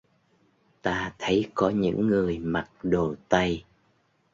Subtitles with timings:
[0.81, 3.63] Ta thấy có những người mặc đồ tây